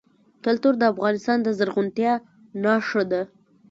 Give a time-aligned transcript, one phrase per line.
[0.45, 2.13] کلتور د افغانستان د زرغونتیا
[2.63, 3.21] نښه ده.